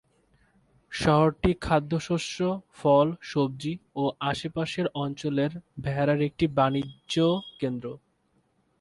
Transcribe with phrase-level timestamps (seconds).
[0.91, 2.37] শহরটি খাদ্যশস্য,
[2.73, 5.51] ফল, সবজি ও আশেপাশের অঞ্চলের
[5.83, 7.87] ভেড়ার একটি বাণিজ্যকেন্দ্র।